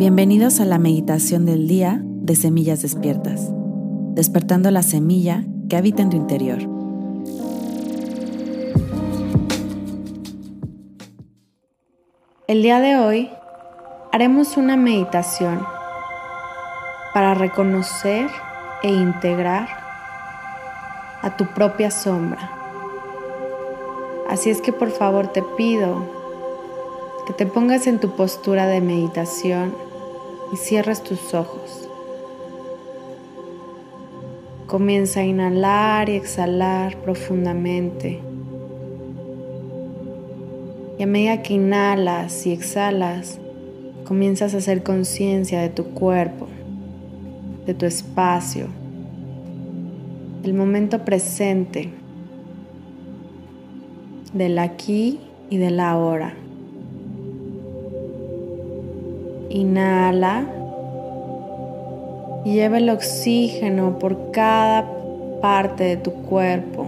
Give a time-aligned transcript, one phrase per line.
[0.00, 3.50] Bienvenidos a la meditación del día de Semillas Despiertas,
[4.14, 6.58] despertando la semilla que habita en tu interior.
[12.48, 13.30] El día de hoy
[14.10, 15.60] haremos una meditación
[17.12, 18.30] para reconocer
[18.82, 19.68] e integrar
[21.20, 22.50] a tu propia sombra.
[24.30, 26.08] Así es que por favor te pido
[27.26, 29.89] que te pongas en tu postura de meditación
[30.52, 31.88] y cierres tus ojos.
[34.66, 38.20] Comienza a inhalar y exhalar profundamente.
[40.98, 43.38] Y a medida que inhalas y exhalas,
[44.04, 46.46] comienzas a hacer conciencia de tu cuerpo,
[47.66, 48.66] de tu espacio,
[50.42, 51.90] del momento presente,
[54.32, 56.34] del aquí y del ahora.
[59.50, 60.46] Inhala
[62.44, 64.88] y lleva el oxígeno por cada
[65.40, 66.86] parte de tu cuerpo,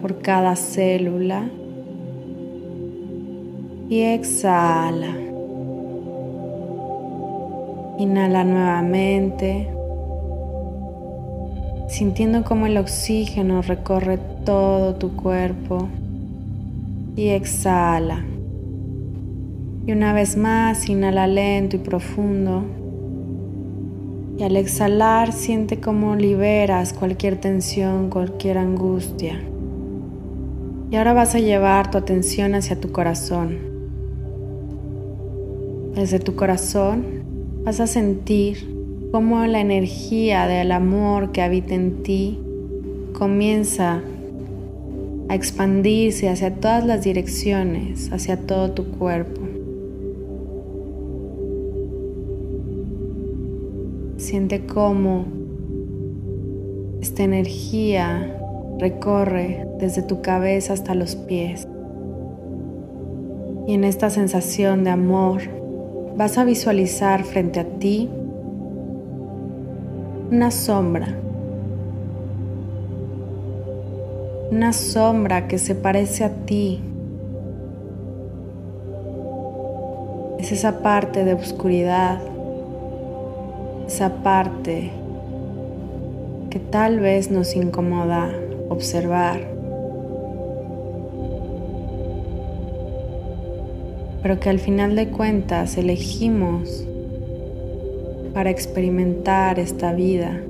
[0.00, 1.48] por cada célula.
[3.88, 5.16] Y exhala.
[7.98, 9.68] Inhala nuevamente,
[11.88, 15.88] sintiendo como el oxígeno recorre todo tu cuerpo.
[17.16, 18.24] Y exhala.
[19.86, 22.64] Y una vez más, inhala lento y profundo.
[24.38, 29.40] Y al exhalar, siente cómo liberas cualquier tensión, cualquier angustia.
[30.90, 33.58] Y ahora vas a llevar tu atención hacia tu corazón.
[35.94, 37.04] Desde tu corazón
[37.64, 38.74] vas a sentir
[39.12, 42.38] cómo la energía del amor que habita en ti
[43.12, 44.02] comienza
[45.28, 49.43] a expandirse hacia todas las direcciones, hacia todo tu cuerpo.
[54.24, 55.26] Siente cómo
[57.02, 58.40] esta energía
[58.78, 61.68] recorre desde tu cabeza hasta los pies.
[63.66, 65.42] Y en esta sensación de amor
[66.16, 68.08] vas a visualizar frente a ti
[70.30, 71.18] una sombra.
[74.50, 76.80] Una sombra que se parece a ti.
[80.38, 82.33] Es esa parte de oscuridad
[83.86, 84.90] esa parte
[86.50, 88.30] que tal vez nos incomoda
[88.68, 89.40] observar,
[94.22, 96.86] pero que al final de cuentas elegimos
[98.32, 100.40] para experimentar esta vida.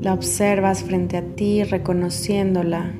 [0.00, 2.94] La observas frente a ti reconociéndola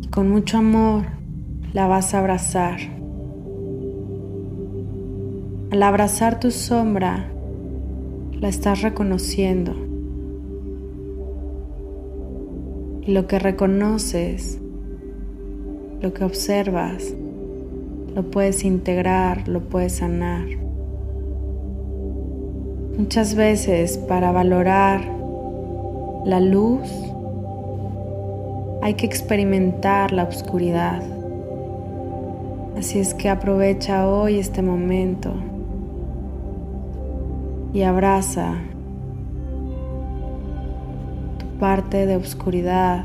[0.00, 1.04] y con mucho amor
[1.72, 2.97] la vas a abrazar.
[5.70, 7.26] Al abrazar tu sombra,
[8.40, 9.74] la estás reconociendo.
[13.02, 14.58] Y lo que reconoces,
[16.00, 17.14] lo que observas,
[18.14, 20.46] lo puedes integrar, lo puedes sanar.
[22.96, 25.02] Muchas veces para valorar
[26.24, 26.88] la luz
[28.80, 31.02] hay que experimentar la oscuridad.
[32.78, 35.34] Así es que aprovecha hoy este momento
[37.72, 38.54] y abraza
[41.38, 43.04] tu parte de oscuridad.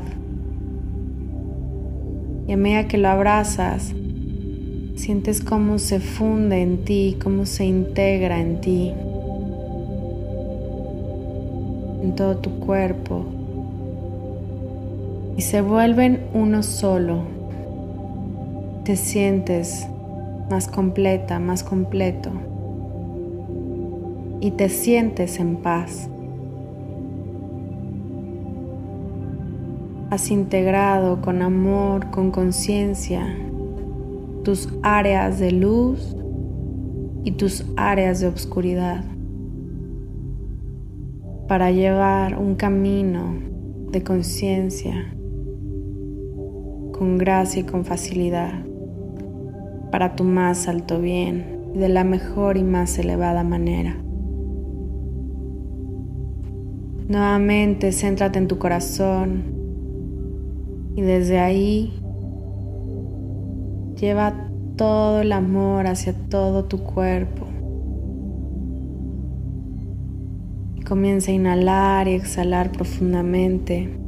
[2.46, 3.94] Y a medida que lo abrazas,
[4.96, 8.92] sientes cómo se funde en ti, cómo se integra en ti,
[12.02, 13.24] en todo tu cuerpo.
[15.36, 17.22] Y se vuelven uno solo.
[18.84, 19.88] Te sientes
[20.50, 22.30] más completa, más completo
[24.44, 26.10] y te sientes en paz.
[30.10, 33.24] Has integrado con amor, con conciencia,
[34.42, 36.14] tus áreas de luz
[37.24, 39.02] y tus áreas de oscuridad
[41.48, 43.36] para llevar un camino
[43.92, 45.10] de conciencia
[46.92, 48.62] con gracia y con facilidad
[49.90, 54.04] para tu más alto bien de la mejor y más elevada manera.
[57.08, 59.42] Nuevamente céntrate en tu corazón
[60.96, 61.92] y desde ahí
[64.00, 67.46] lleva todo el amor hacia todo tu cuerpo.
[70.76, 74.04] Y comienza a inhalar y exhalar profundamente.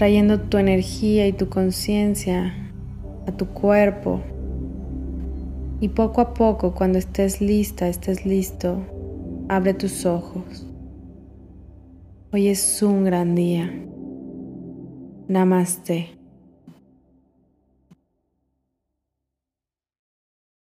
[0.00, 2.54] trayendo tu energía y tu conciencia
[3.26, 4.22] a tu cuerpo.
[5.80, 8.84] Y poco a poco, cuando estés lista, estés listo,
[9.48, 10.66] abre tus ojos.
[12.32, 13.72] Hoy es un gran día.
[15.26, 16.19] Namaste.